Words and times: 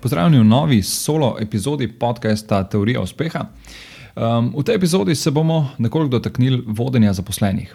Pozdravljeni 0.00 0.38
v 0.38 0.44
novi 0.44 0.82
solo 0.82 1.36
epizodi 1.40 1.88
podcasta 1.88 2.62
Teorija 2.64 3.00
uspeha. 3.00 3.40
Um, 4.14 4.52
v 4.54 4.62
tej 4.62 4.76
epizodi 4.78 5.14
se 5.14 5.30
bomo 5.30 5.70
nekoliko 5.78 6.10
dotaknili 6.10 6.62
vodenja 6.66 7.12
zaposlenih. 7.12 7.74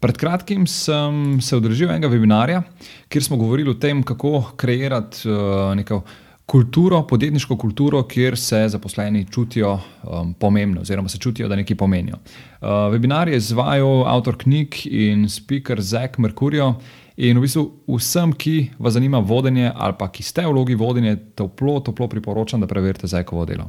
Pred 0.00 0.16
kratkim 0.16 0.66
sem 0.66 1.40
se 1.40 1.56
udeležil 1.56 1.90
enega 1.90 2.08
webinarja, 2.08 2.62
kjer 3.08 3.24
smo 3.24 3.36
govorili 3.36 3.70
o 3.70 3.74
tem, 3.74 4.00
kako 4.02 4.42
kreirati 4.56 5.28
uh, 5.28 5.74
neko 5.76 6.02
kulturo, 6.48 7.02
podjetniško 7.06 7.56
kulturo, 7.56 8.02
kjer 8.08 8.36
se 8.36 8.68
zaposleni 8.68 9.26
čutijo 9.30 9.74
um, 10.02 10.34
pomembno, 10.34 10.80
oziroma 10.80 11.08
se 11.08 11.18
čutijo, 11.18 11.48
da 11.48 11.56
nekaj 11.56 11.76
pomenijo. 11.76 12.16
Uh, 12.16 12.68
webinar 12.68 13.28
je 13.28 13.36
izvajal 13.36 14.06
avtor 14.08 14.36
knjig 14.38 14.78
in 14.86 15.28
speaker 15.28 15.80
Zek 15.80 16.18
Merkurijo. 16.18 16.74
In 17.16 17.36
v 17.36 17.44
bistvu 17.44 17.64
vsem, 17.98 18.32
ki 18.32 18.70
vas 18.78 18.94
zanima 18.94 19.18
vodenje 19.18 19.72
ali 19.74 19.94
pa 19.98 20.08
ki 20.08 20.22
ste 20.22 20.46
v 20.46 20.54
vlogi 20.54 20.74
vodenja, 20.74 21.16
toplo, 21.34 21.80
toplo 21.80 22.08
priporočam, 22.08 22.60
da 22.60 22.66
preverite 22.66 23.06
Zajkovo 23.06 23.44
delo. 23.44 23.68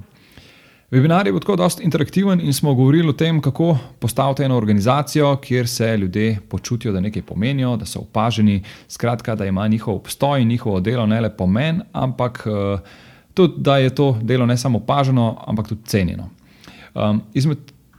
Webinar 0.92 1.26
je 1.26 1.32
bil 1.32 1.40
tako 1.40 1.56
dosti 1.56 1.84
interaktiven 1.84 2.40
in 2.42 2.54
smo 2.54 2.74
govorili 2.74 3.10
o 3.10 3.14
tem, 3.14 3.42
kako 3.42 3.78
postaviti 4.00 4.44
eno 4.44 4.58
organizacijo, 4.58 5.36
kjer 5.36 5.68
se 5.68 5.98
ljudje 5.98 6.40
počutijo, 6.50 6.94
da 6.94 7.00
nekaj 7.00 7.22
pomenijo, 7.22 7.76
da 7.78 7.86
so 7.86 8.00
opaženi, 8.00 8.64
skratka, 8.88 9.36
da 9.36 9.46
ima 9.46 9.68
njihov 9.68 9.96
obstoj 9.96 10.42
in 10.42 10.48
njihovo 10.48 10.80
delo 10.80 11.06
ne 11.06 11.22
le 11.22 11.30
pomen, 11.38 11.82
ampak 11.92 12.48
uh, 12.48 12.80
tudi, 13.34 13.54
da 13.58 13.78
je 13.78 13.96
to 13.96 14.18
delo 14.22 14.46
ne 14.46 14.58
samo 14.58 14.78
opaženo, 14.78 15.44
ampak 15.48 15.68
tudi 15.68 15.82
cenjeno. 15.86 16.30
Um, 16.96 17.22
izmed 17.34 17.58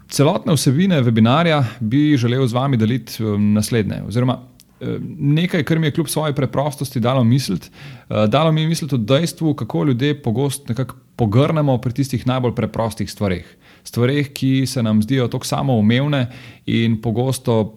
celotne 0.08 0.52
vsebine 0.52 1.02
webinarja 1.02 1.64
bi 1.80 2.16
želel 2.16 2.46
z 2.46 2.52
vami 2.52 2.76
deliti 2.76 3.24
um, 3.24 3.52
naslednje. 3.52 4.02
Oziroma, 4.08 4.38
nekaj, 5.18 5.64
kar 5.64 5.78
mi 5.78 5.86
je 5.86 5.92
kljub 5.92 6.08
svoji 6.08 6.34
preprostosti 6.34 7.00
dalo 7.00 7.24
misliti. 7.24 7.70
Eh, 7.70 8.26
dalo 8.28 8.52
mi 8.52 8.60
je 8.60 8.68
misliti 8.68 8.94
o 8.94 8.98
dejstvu, 8.98 9.54
kako 9.54 9.84
ljudje 9.84 10.22
pogosto 10.22 10.74
pogrnemo 11.16 11.78
pri 11.78 11.92
tistih 11.92 12.26
najbolj 12.26 12.54
preprostih 12.54 13.10
stvareh. 13.10 13.44
Stvareh, 13.84 14.32
ki 14.32 14.66
se 14.66 14.82
nam 14.82 15.02
zdijo 15.02 15.28
tako 15.28 15.46
samoumevne 15.46 16.26
in 16.66 17.00
pogosto 17.00 17.76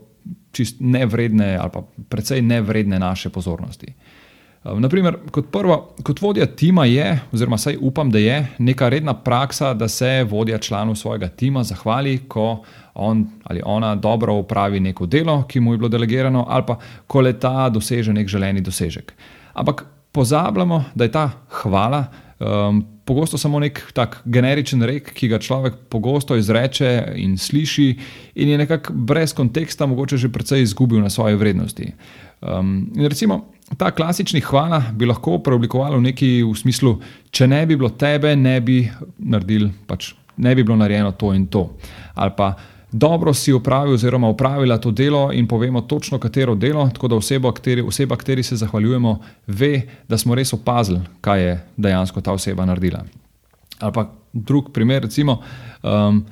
čist 0.51 0.77
nevredne, 0.79 1.57
ali 1.57 1.69
pa 1.73 1.81
precej 2.09 2.41
nevredne 2.41 2.99
naše 2.99 3.29
pozornosti. 3.29 3.87
Eh, 3.87 4.22
Naprimer, 4.63 5.17
kot 5.31 5.49
prvo, 5.51 5.75
kot 6.07 6.21
vodja 6.21 6.45
tima 6.45 6.85
je, 6.85 7.19
oziroma 7.33 7.57
saj 7.57 7.77
upam, 7.81 8.11
da 8.11 8.19
je 8.19 8.37
neka 8.57 8.89
redna 8.89 9.13
praksa, 9.13 9.73
da 9.73 9.87
se 9.87 10.23
vodja 10.23 10.57
članu 10.57 10.95
svojega 10.95 11.27
tima 11.27 11.63
zahvali, 11.63 12.17
ko 12.27 12.63
on 12.93 13.25
ali 13.43 13.61
ona 13.65 13.95
dobro 13.95 14.33
upravi 14.33 14.79
neko 14.79 15.05
delo, 15.05 15.43
ki 15.47 15.59
mu 15.59 15.73
je 15.73 15.77
bilo 15.77 15.89
delegirano, 15.89 16.45
ali 16.49 16.63
pa 16.67 16.77
ko 17.07 17.21
le 17.21 17.33
ta 17.39 17.69
doseže 17.69 18.13
nek 18.13 18.27
želeni 18.27 18.61
dosežek. 18.61 19.13
Ampak 19.53 19.85
pozabljamo, 20.11 20.83
da 20.95 21.03
je 21.03 21.11
ta 21.11 21.29
hvala 21.49 22.05
um, 22.39 22.83
pogosto 23.05 23.37
samo 23.37 23.59
nek 23.59 23.81
tak 23.93 24.21
generičen 24.25 24.83
rek, 24.83 25.13
ki 25.13 25.27
ga 25.27 25.39
človek 25.39 25.75
pogosto 25.89 26.35
izreče 26.35 27.13
in 27.19 27.37
sliši, 27.37 27.87
in 28.35 28.53
je 28.53 28.57
nekako 28.57 28.93
brez 28.93 29.33
konteksta, 29.33 29.85
mogoče 29.85 30.17
že 30.17 30.31
precej 30.31 30.63
izgubil 30.63 31.01
na 31.01 31.09
svoje 31.09 31.35
vrednosti. 31.35 31.93
Um, 32.41 32.91
in 32.95 33.07
recimo. 33.07 33.45
Ta 33.77 33.91
klasični 33.91 34.41
hvala 34.43 34.83
bi 34.93 35.07
lahko 35.07 35.39
preoblikovali 35.39 35.97
v 35.97 36.05
neki 36.11 36.27
v 36.43 36.51
smislu, 36.57 36.97
če 37.31 37.47
ne 37.47 37.63
bi 37.65 37.77
bilo 37.79 37.89
tebe, 37.89 38.35
ne 38.35 38.59
bi 38.61 38.83
naredili, 39.17 39.71
pač 39.87 40.11
ne 40.37 40.55
bi 40.55 40.63
bilo 40.63 40.77
narejeno 40.77 41.13
to 41.17 41.31
in 41.33 41.47
to. 41.47 41.63
Ali 42.13 42.35
pa 42.37 42.53
dobro 42.93 43.33
si 43.33 43.53
upravil 43.53 43.93
oziroma 43.93 44.29
upravila 44.29 44.77
to 44.77 44.91
delo 44.91 45.31
in 45.33 45.47
povemo 45.47 45.81
točno, 45.81 46.19
katero 46.19 46.55
delo, 46.55 46.89
tako 46.93 47.07
da 47.07 47.15
oseba, 47.15 47.51
kateri, 47.51 47.81
oseba, 47.81 48.15
kateri 48.15 48.43
se 48.43 48.55
zahvaljujemo, 48.55 49.19
ve, 49.47 49.81
da 50.07 50.17
smo 50.17 50.35
res 50.35 50.53
opazili, 50.53 50.99
kaj 51.21 51.43
je 51.43 51.57
dejansko 51.77 52.21
ta 52.21 52.31
oseba 52.31 52.65
naredila. 52.65 53.03
Ali 53.79 53.93
pa 53.93 54.09
drug 54.33 54.71
primer, 54.73 55.03
recimo. 55.03 55.41
Um, 55.83 56.25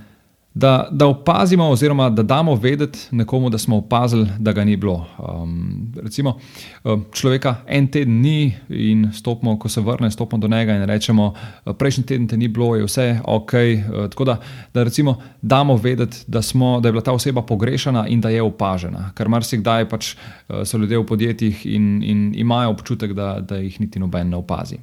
da, 0.53 0.87
da 0.91 1.07
opazimo, 1.07 1.69
oziroma 1.69 2.09
da 2.09 2.23
damo 2.23 2.55
vedeti 2.55 2.99
nekomu, 3.11 3.49
da 3.49 3.57
smo 3.57 3.77
opazili, 3.77 4.27
da 4.39 4.51
ga 4.51 4.63
ni 4.63 4.75
bilo. 4.75 5.05
Um, 5.17 5.93
recimo, 6.03 6.37
um, 6.83 7.05
človeka 7.13 7.55
en 7.67 7.87
teden 7.87 8.21
ni 8.21 8.53
in 8.69 9.09
stopimo, 9.13 9.59
ko 9.59 9.69
se 9.69 9.81
vrne, 9.81 10.11
stopimo 10.11 10.39
do 10.39 10.47
njega 10.47 10.73
in 10.73 10.83
rečemo, 10.83 11.33
uh, 11.65 11.75
prejšnji 11.75 12.03
teden 12.03 12.27
te 12.27 12.37
ni 12.37 12.47
bilo, 12.47 12.75
je 12.75 12.83
vse 12.83 13.19
ok. 13.23 13.53
Uh, 13.53 14.09
tako 14.09 14.23
da, 14.23 14.37
da 14.73 14.83
recimo 14.83 15.21
damo 15.41 15.75
vedeti, 15.75 16.17
da, 16.27 16.41
smo, 16.41 16.79
da 16.79 16.87
je 16.87 16.91
bila 16.91 17.03
ta 17.03 17.11
oseba 17.11 17.41
pogrešana 17.41 18.07
in 18.07 18.21
da 18.21 18.29
je 18.29 18.41
opažena. 18.41 19.11
Ker 19.15 19.29
marsikdaj 19.29 19.89
pač 19.89 20.15
uh, 20.15 20.65
so 20.65 20.77
ljudje 20.77 20.97
v 20.97 21.05
podjetjih 21.05 21.65
in, 21.65 22.03
in 22.03 22.31
imajo 22.35 22.69
občutek, 22.69 23.13
da, 23.13 23.39
da 23.39 23.55
jih 23.55 23.79
niti 23.81 23.99
noben 23.99 24.29
ne 24.29 24.37
opazi. 24.37 24.77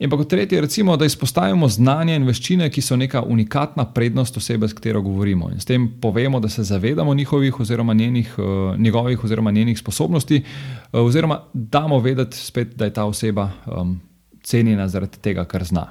In 0.00 0.08
pa 0.08 0.16
kot 0.16 0.30
tretje, 0.32 0.60
recimo, 0.60 0.96
da 0.96 1.04
izpostavimo 1.04 1.68
znanje 1.68 2.14
in 2.16 2.24
veščine, 2.24 2.70
ki 2.72 2.80
so 2.80 2.96
neka 2.96 3.20
unikatna 3.28 3.84
prednost 3.92 4.38
osebe, 4.40 4.68
s 4.68 4.72
katero 4.72 5.02
govorimo. 5.04 5.50
In 5.52 5.60
s 5.60 5.68
tem 5.68 5.90
povemo, 6.00 6.40
da 6.40 6.48
se 6.48 6.64
zavedamo 6.64 7.14
njihovih 7.14 7.60
oziroma 7.60 7.94
njenih, 7.94 8.32
uh, 8.38 8.78
njegovih 8.80 9.24
oziroma 9.24 9.50
njenih 9.50 9.78
sposobnosti, 9.78 10.40
uh, 10.40 11.00
oziroma 11.00 11.42
damo 11.52 11.98
vedeti 12.00 12.36
spet, 12.36 12.72
da 12.76 12.88
je 12.88 12.94
ta 12.96 13.04
oseba 13.04 13.50
um, 13.66 14.00
cenjena 14.42 14.88
zaradi 14.88 15.20
tega, 15.20 15.44
kar 15.44 15.64
zna. 15.68 15.90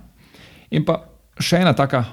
In 0.71 0.85
pa 0.85 1.03
še 1.37 1.61
ena 1.61 1.75
taka 1.77 2.05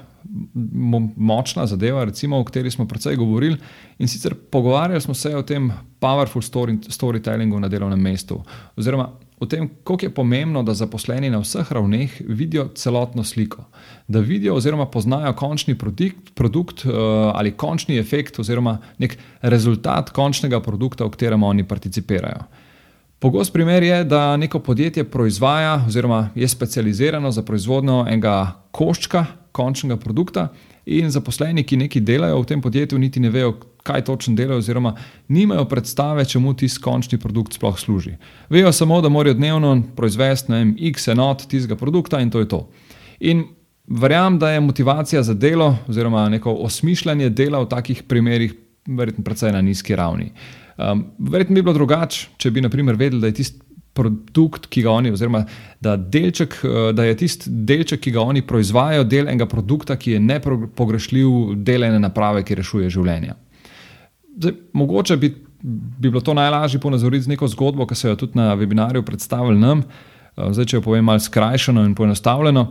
močna 1.15 1.65
zadeva, 1.65 2.03
recimo, 2.05 2.37
o 2.37 2.45
kateri 2.45 2.71
smo 2.71 2.85
precej 2.87 3.15
govorili, 3.17 3.57
in 3.97 4.07
sicer 4.07 4.35
pogovarjali 4.35 5.01
smo 5.01 5.13
se 5.17 5.33
o 5.35 5.41
tem 5.41 5.71
powerful 5.99 6.45
story, 6.45 6.77
storytellingu 6.93 7.59
na 7.59 7.67
delovnem 7.73 8.01
mestu. 8.01 8.43
Oziroma, 8.77 9.09
o 9.39 9.45
tem, 9.45 9.69
kako 9.83 10.05
je 10.05 10.13
pomembno, 10.13 10.63
da 10.63 10.73
zaposleni 10.73 11.29
na 11.29 11.39
vseh 11.39 11.71
ravneh 11.71 12.21
vidijo 12.27 12.67
celotno 12.75 13.23
sliko, 13.23 13.67
da 14.07 14.19
vidijo 14.19 14.55
oziroma 14.55 14.85
poznajo 14.85 15.33
končni 15.33 15.77
produkt, 15.77 16.33
produkt 16.33 16.85
uh, 16.85 16.93
ali 17.33 17.51
končni 17.51 17.99
efekt 17.99 18.39
oziroma 18.39 18.77
nek 18.97 19.17
rezultat 19.41 20.09
končnega 20.09 20.59
produkta, 20.61 21.05
v 21.05 21.13
katerem 21.13 21.43
oni 21.43 21.67
participirajo. 21.67 22.47
Pogost 23.19 23.53
primer 23.53 23.83
je, 23.83 24.03
da 24.03 24.37
neko 24.37 24.59
podjetje 24.59 25.03
proizvaja 25.03 25.83
oziroma 25.87 26.29
je 26.35 26.47
specializirano 26.47 27.31
za 27.31 27.41
proizvodnjo 27.41 28.05
enega 28.07 28.53
koščka 28.71 29.25
končnega 29.57 29.97
produkta, 29.97 30.51
in 30.87 31.11
zaposleni, 31.11 31.65
ki 31.67 31.81
nekaj 31.83 32.01
delajo 32.07 32.39
v 32.41 32.47
tem 32.47 32.61
podjetju, 32.63 32.99
niti 32.99 33.19
ne 33.19 33.29
vejo, 33.29 33.57
kaj 33.87 34.05
točno 34.07 34.35
delajo, 34.35 34.61
oziroma 34.61 34.93
nimajo 35.27 35.65
predstave, 35.67 36.25
čemu 36.25 36.53
tisti 36.55 36.81
končni 36.83 37.19
produkt 37.19 37.57
sploh 37.57 37.75
služi. 37.79 38.15
Vejo 38.49 38.71
samo, 38.71 39.01
da 39.03 39.11
morajo 39.11 39.35
dnevno 39.35 39.73
proizvesti 39.95 40.53
vem, 40.53 40.75
x 40.93 41.09
enot 41.11 41.43
tistega 41.51 41.75
produkta 41.75 42.21
in 42.23 42.31
to 42.31 42.39
je 42.39 42.47
to. 42.47 42.61
In 43.19 43.43
verjamem, 43.87 44.39
da 44.39 44.51
je 44.51 44.63
motivacija 44.63 45.23
za 45.23 45.33
delo, 45.33 45.75
oziroma 45.87 46.29
neko 46.29 46.53
osmišljanje 46.53 47.29
dela 47.29 47.59
v 47.63 47.69
takih 47.69 48.03
primerih, 48.07 48.55
verjetno 48.87 49.23
precej 49.23 49.51
na 49.51 49.61
nizki 49.61 49.95
ravni. 49.95 50.31
Um, 50.77 51.07
verjetno 51.19 51.55
bi 51.55 51.61
bilo 51.61 51.73
drugače, 51.73 52.27
če 52.37 52.51
bi, 52.51 52.61
na 52.61 52.69
primer, 52.69 52.95
vedeli, 52.95 53.21
da 53.21 53.27
je 53.27 53.39
tisti 53.41 53.66
produkt, 53.97 54.69
ki 54.71 54.83
ga 54.85 54.93
oni, 54.99 55.11
oziroma 55.15 55.43
da, 55.83 55.95
delček, 55.97 56.59
eh, 56.63 56.77
da 56.93 57.07
je 57.07 57.17
tisti 57.23 57.49
delček, 57.49 58.03
ki 58.05 58.13
ga 58.15 58.25
oni 58.29 58.45
proizvajajo, 58.45 59.07
del 59.09 59.27
enega 59.27 59.49
produkta, 59.49 59.97
ki 59.97 60.17
je 60.17 60.23
nepogrešljiv 60.23 61.55
del 61.65 61.87
ene 61.89 62.01
naprave, 62.03 62.45
ki 62.45 62.59
rešuje 62.61 62.91
življenje. 62.93 63.35
Zdaj, 64.37 64.53
mogoče 64.77 65.17
bi, 65.17 65.31
bi 65.61 66.11
bilo 66.11 66.21
to 66.21 66.35
najlažje 66.37 66.81
ponazoriti 66.83 67.25
z 67.25 67.33
neko 67.33 67.49
zgodbo, 67.49 67.87
ki 67.89 67.97
so 67.97 68.11
jo 68.11 68.19
tudi 68.23 68.37
na 68.37 68.53
webinarju 68.55 69.05
predstavili 69.05 69.59
nam. 69.59 69.83
Eh, 70.37 70.53
zdaj, 70.53 70.69
če 70.69 70.77
jo 70.77 70.85
povem 70.85 71.09
malo 71.09 71.23
skrajšano 71.23 71.85
in 71.85 71.95
poenostavljeno. 71.97 72.69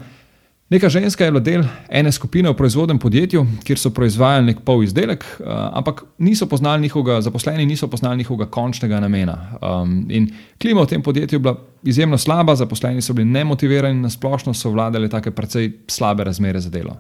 Neka 0.71 0.89
ženska 0.89 1.25
je 1.25 1.31
bila 1.31 1.41
del 1.41 1.63
ene 1.89 2.11
skupine 2.13 2.51
v 2.51 2.57
proizvodnem 2.59 2.99
podjetju, 2.99 3.45
kjer 3.65 3.79
so 3.79 3.93
proizvajali 3.95 4.49
nek 4.49 4.65
pol 4.67 4.83
izdelek, 4.83 5.23
uh, 5.39 5.47
ampak 5.79 6.03
niso 6.19 6.49
poznali 6.51 6.83
njihovega, 6.83 7.21
zaposleni 7.23 7.67
niso 7.67 7.87
poznali 7.89 8.17
njihovega 8.17 8.51
končnega 8.51 9.01
namena. 9.01 9.37
Um, 9.63 10.11
in 10.11 10.27
klima 10.63 10.83
v 10.83 10.91
tem 10.91 11.03
podjetju 11.03 11.37
je 11.37 11.41
bila 11.41 11.55
izjemno 11.83 12.19
slaba, 12.19 12.57
zaposleni 12.57 13.03
so 13.03 13.15
bili 13.15 13.31
nemotivirani, 13.31 14.01
nasplošno 14.01 14.55
so 14.55 14.71
vladale 14.71 15.09
tako 15.09 15.31
precej 15.31 15.71
slabe 15.87 16.25
razmere 16.25 16.61
za 16.61 16.71
delo. 16.71 16.99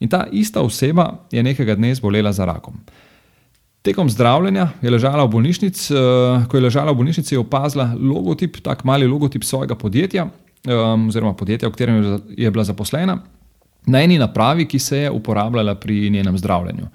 In 0.00 0.08
ta 0.08 0.26
ista 0.32 0.60
oseba 0.60 1.24
je 1.32 1.42
nekega 1.42 1.74
dne 1.74 1.94
zbolela 1.94 2.32
za 2.32 2.44
rakom. 2.44 2.74
Tekom 3.82 4.10
zdravljenja 4.10 4.68
je 4.82 4.90
ležala 4.90 5.24
v 5.24 5.30
bolnišnici, 5.30 5.94
uh, 5.94 6.44
ko 6.48 6.56
je 6.56 6.68
ležala 6.68 6.92
v 6.92 7.00
bolnišnici, 7.00 7.34
je 7.34 7.38
opazila 7.38 7.94
logotip, 7.96 8.60
tak 8.60 8.84
mali 8.84 9.06
logotip 9.08 9.44
svojega 9.44 9.74
podjetja 9.74 10.28
um, 10.66 11.08
oziroma 11.08 11.34
podjetja, 11.34 11.68
v 11.68 11.72
katerem 11.72 12.20
je 12.36 12.50
bila 12.50 12.64
zaposlena. 12.64 13.18
na 13.86 14.02
eni 14.02 14.18
napravi, 14.18 14.64
ki 14.66 14.78
se 14.78 14.98
je 14.98 15.10
uporabljala 15.10 15.74
pri 15.74 16.10
njenem 16.10 16.38
zdravljenju. 16.38 16.86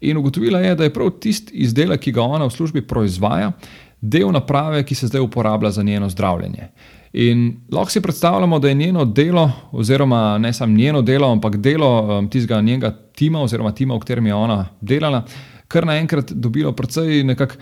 In 0.00 0.16
ugotovila 0.16 0.58
je, 0.58 0.74
da 0.74 0.84
je 0.84 0.92
prav 0.92 1.10
tisti 1.10 1.54
izdelek, 1.54 2.00
ki 2.00 2.12
ga 2.12 2.22
ona 2.22 2.46
v 2.46 2.50
službi 2.50 2.82
proizvaja, 2.82 3.52
del 4.00 4.32
naprave, 4.32 4.82
ki 4.84 4.94
se 4.94 5.06
zdaj 5.06 5.20
uporablja 5.20 5.70
za 5.70 5.82
njeno 5.82 6.08
zdravljenje. 6.08 6.68
In 7.12 7.56
lahko 7.72 7.90
si 7.90 8.00
predstavljamo, 8.00 8.58
da 8.58 8.68
je 8.68 8.74
njeno 8.74 9.04
delo, 9.04 9.50
oziroma 9.72 10.38
ne 10.38 10.52
samo 10.52 10.76
njeno 10.76 11.02
delo, 11.02 11.32
ampak 11.32 11.56
delo 11.56 12.18
um, 12.18 12.28
tistega 12.30 12.60
njenega 12.60 12.90
tima, 13.14 13.42
oziroma 13.42 13.72
tima, 13.72 13.94
v 13.94 13.98
katerem 13.98 14.26
je 14.26 14.34
ona 14.34 14.66
delala, 14.80 15.24
kar 15.68 15.86
naenkrat 15.86 16.32
dobilo 16.32 16.72
precej 16.72 17.24
nekako 17.24 17.54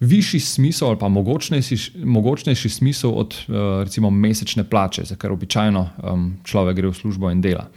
višji 0.00 0.40
smisel 0.40 0.88
ali 0.88 0.98
pa 0.98 1.08
mogočnejši, 1.08 1.98
mogočnejši 2.04 2.68
smisel 2.68 3.12
od 3.16 3.34
uh, 3.48 3.54
recimo 3.84 4.10
mesečne 4.10 4.64
plače, 4.64 5.04
za 5.04 5.16
kar 5.16 5.32
običajno 5.32 5.88
um, 6.02 6.36
človek 6.44 6.76
gre 6.76 6.88
v 6.88 6.94
službo 6.94 7.30
in 7.30 7.40
dela. 7.40 7.68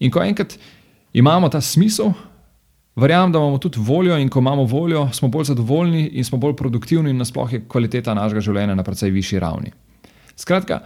In 0.00 0.10
ko 0.10 0.22
enkrat 0.22 0.58
imamo 1.12 1.48
ta 1.48 1.60
smisel, 1.60 2.12
verjamem, 2.96 3.32
da 3.32 3.38
imamo 3.38 3.58
tudi 3.58 3.80
voljo 3.80 4.18
in 4.18 4.28
ko 4.28 4.38
imamo 4.38 4.64
voljo, 4.64 5.08
smo 5.12 5.28
bolj 5.28 5.44
zadovoljni 5.44 6.06
in 6.12 6.24
smo 6.24 6.38
bolj 6.38 6.56
produktivni 6.56 7.10
in 7.10 7.16
nasploh 7.16 7.52
je 7.52 7.64
kvaliteta 7.68 8.14
našega 8.14 8.40
življenja 8.40 8.74
na 8.74 8.82
precej 8.82 9.10
višji 9.10 9.40
ravni. 9.40 9.72
Skratka, 10.36 10.82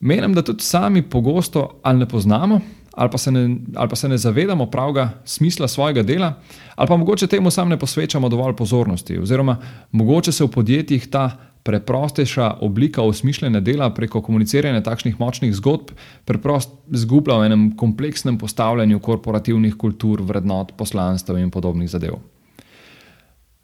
menim, 0.00 0.34
da 0.34 0.42
tudi 0.42 0.64
sami 0.64 1.02
pogosto 1.02 1.80
ali 1.82 1.98
ne 1.98 2.08
poznamo, 2.08 2.60
ali 2.94 3.10
pa 3.10 3.18
se 3.18 3.30
ne, 3.30 3.56
ali 3.74 3.88
pa 3.88 3.96
se 3.96 4.08
ne 4.08 4.18
zavedamo 4.18 4.66
pravega 4.66 5.10
smisla 5.24 5.68
svojega 5.68 6.02
dela, 6.02 6.34
ali 6.74 6.88
pa 6.88 6.96
mogoče 6.96 7.26
temu 7.26 7.50
sam 7.50 7.68
ne 7.68 7.78
posvečamo 7.78 8.28
dovolj 8.28 8.56
pozornosti, 8.56 9.18
oziroma 9.18 9.56
mogoče 9.92 10.32
se 10.32 10.44
v 10.44 10.48
podjetjih 10.48 11.10
ta 11.10 11.30
preprostejša 11.64 12.50
oblika 12.60 13.02
osmišljene 13.02 13.60
dela 13.60 13.90
preko 13.94 14.22
komuniciranja 14.22 14.82
takšnih 14.82 15.20
močnih 15.20 15.54
zgodb 15.54 15.94
preprosto 16.24 16.76
zgublja 16.92 17.38
v 17.40 17.46
enem 17.46 17.62
kompleksnem 17.76 18.38
postavljanju 18.38 19.00
korporativnih 19.00 19.74
kultur, 19.74 20.22
vrednot, 20.22 20.74
poslanstv 20.76 21.40
in 21.40 21.50
podobnih 21.50 21.90
zadev. 21.90 22.20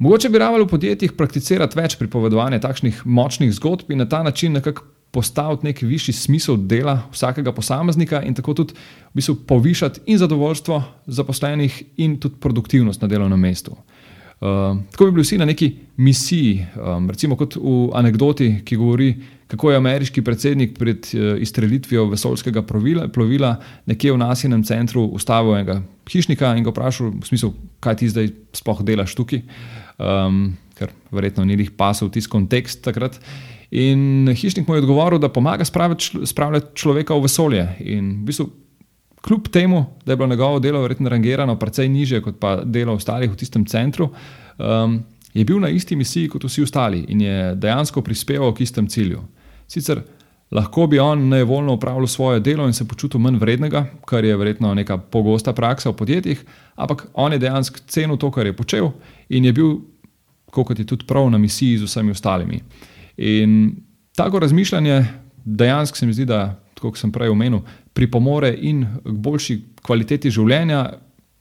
Mogoče 0.00 0.28
bi 0.28 0.38
ravali 0.38 0.64
v 0.64 0.68
podjetjih 0.68 1.12
prakticirati 1.12 1.76
več 1.76 1.98
pripovedovanja 2.00 2.62
takšnih 2.64 3.02
močnih 3.04 3.52
zgodb 3.52 3.92
in 3.92 4.00
na 4.00 4.08
ta 4.08 4.22
način 4.24 4.56
nekako 4.56 4.86
postaviti 5.10 5.66
neki 5.66 5.86
višji 5.86 6.14
smisel 6.14 6.56
dela 6.56 7.00
vsakega 7.12 7.52
posameznika 7.52 8.22
in 8.22 8.34
tako 8.34 8.54
tudi 8.54 8.74
v 8.74 9.18
bistvu 9.18 9.34
povišati 9.46 10.00
in 10.06 10.18
zadovoljstvo 10.18 10.82
zaposlenih, 11.06 11.82
in 11.96 12.18
tudi 12.20 12.38
produktivnost 12.40 13.02
na 13.02 13.08
delovnem 13.08 13.40
mestu. 13.40 13.76
Uh, 14.40 14.78
tako 14.90 15.04
bi 15.04 15.10
bili 15.10 15.22
vsi 15.22 15.38
na 15.38 15.44
neki 15.44 15.76
misiji, 15.96 16.66
um, 16.76 17.10
recimo 17.10 17.36
kot 17.36 17.56
v 17.56 17.90
anekdoti, 17.94 18.62
ki 18.64 18.76
govori, 18.76 19.10
kako 19.46 19.70
je 19.70 19.76
ameriški 19.76 20.22
predsednik 20.24 20.78
pred 20.78 21.10
uh, 21.12 21.34
izstrelitvijo 21.42 22.06
vesoljskega 22.08 22.62
plovila, 22.62 23.08
plovila 23.08 23.56
nekje 23.86 24.12
v 24.12 24.22
nasilnem 24.22 24.64
centru 24.64 25.04
ustavil 25.12 25.58
enega 25.58 25.82
hišnika 26.08 26.54
in 26.56 26.64
ga 26.64 26.72
vprašal, 26.72 27.12
v 27.20 27.28
smislu, 27.28 27.52
kaj 27.84 28.00
ti 28.00 28.08
zdaj 28.08 28.32
sploh 28.56 28.80
delaš 28.86 29.12
tukaj, 29.18 29.42
um, 29.98 30.54
ker 30.78 30.94
verjetno 31.12 31.44
ni 31.44 31.58
jih 31.60 31.74
pasal 31.76 32.08
v 32.08 32.16
tisti 32.16 32.32
kontekst 32.32 32.80
takrat. 32.86 33.20
In 33.70 34.28
hišnik 34.34 34.68
mu 34.68 34.74
je 34.74 34.82
odgovoril, 34.82 35.18
da 35.22 35.28
pomaga 35.28 35.64
spravljati 35.64 36.74
človeka 36.74 37.14
v 37.14 37.22
vesolje. 37.22 37.66
In 37.80 38.10
v 38.22 38.26
bistvu, 38.26 38.48
kljub 39.22 39.48
temu, 39.48 39.84
da 40.04 40.12
je 40.12 40.16
bilo 40.16 40.28
njegovo 40.28 40.58
delo 40.58 40.80
verjetno 40.82 41.08
rangirano 41.08 41.58
precej 41.58 41.88
niže 41.88 42.22
kot 42.22 42.40
pa 42.40 42.56
delo 42.64 42.94
ostalih 42.94 43.30
v 43.30 43.36
tistem 43.36 43.66
centru, 43.66 44.10
um, 44.58 45.02
je 45.34 45.44
bil 45.44 45.60
na 45.60 45.68
isti 45.68 45.96
misiji 45.96 46.28
kot 46.28 46.44
vsi 46.44 46.62
ostali 46.62 47.04
in 47.08 47.20
je 47.20 47.54
dejansko 47.54 48.02
prispeval 48.02 48.54
k 48.54 48.60
istem 48.60 48.88
cilju. 48.88 49.22
Sicer 49.68 50.02
lahko 50.50 50.86
bi 50.86 50.98
on 50.98 51.28
nevoljno 51.28 51.72
upravljal 51.74 52.06
svoje 52.06 52.40
delo 52.40 52.66
in 52.66 52.72
se 52.72 52.88
počutil 52.88 53.20
manj 53.20 53.38
vrednega, 53.38 53.86
kar 54.06 54.24
je 54.24 54.36
verjetno 54.36 54.74
neka 54.74 54.98
pogosta 54.98 55.52
praksa 55.52 55.90
v 55.90 55.96
podjetjih, 55.96 56.44
ampak 56.74 57.06
on 57.14 57.32
je 57.32 57.38
dejansko 57.38 57.78
cenil 57.86 58.16
to, 58.16 58.30
kar 58.30 58.46
je 58.46 58.56
počel 58.56 58.90
in 59.28 59.44
je 59.44 59.52
bil, 59.52 59.76
kot 60.50 60.78
je 60.78 60.86
tudi 60.86 61.06
prav, 61.06 61.30
na 61.30 61.38
misiji 61.38 61.78
z 61.78 61.86
vsemi 61.86 62.10
ostalimi. 62.10 62.60
In 63.20 63.76
tako 64.16 64.38
razmišljanje 64.38 65.04
dejansko 65.44 65.98
se 65.98 66.06
mi 66.06 66.12
zdi, 66.12 66.24
da, 66.24 66.60
kot 66.80 66.96
sem 66.98 67.12
prej 67.12 67.28
omenil, 67.28 67.60
pripomore 67.92 68.54
in 68.54 68.86
k 69.04 69.12
boljši 69.12 69.58
kvaliteti 69.84 70.32
življenja 70.32 70.86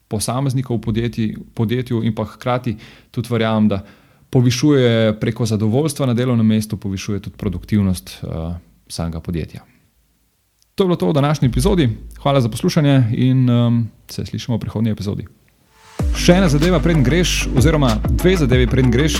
posameznikov 0.09 0.79
v 0.79 0.81
podjetji, 0.81 1.27
podjetju, 1.55 2.01
in 2.03 2.15
pa 2.15 2.25
hkrati 2.25 2.75
tudi 3.11 3.31
verjamem, 3.31 3.69
da 3.69 3.83
povišuje 4.29 5.19
preko 5.21 5.45
zadovoljstva 5.45 6.09
na 6.09 6.13
delovnem 6.13 6.47
mestu, 6.47 6.77
povišuje 6.77 7.19
tudi 7.19 7.37
produktivnost 7.37 8.17
uh, 8.23 8.55
samega 8.87 9.19
podjetja. 9.19 9.63
To 10.75 10.83
je 10.83 10.87
bilo 10.87 10.95
to 10.95 11.09
v 11.09 11.13
današnji 11.13 11.47
epizodi. 11.47 11.89
Hvala 12.21 12.41
za 12.41 12.49
poslušanje 12.49 13.03
in 13.11 13.49
um, 13.49 13.87
se 14.07 14.25
slišimo 14.25 14.57
v 14.57 14.59
prihodnji 14.59 14.91
epizodi. 14.91 15.27
Še 16.15 16.39
ena 16.39 16.49
zadeva, 16.49 16.79
preden 16.79 17.03
greš, 17.03 17.47
oziroma 17.57 17.95
dve 18.09 18.37
zadevi, 18.39 18.67
preden 18.67 18.91
greš. 18.91 19.19